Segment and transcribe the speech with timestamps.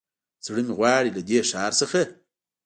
[0.45, 2.01] زړه مې غواړي له دې ښار څخه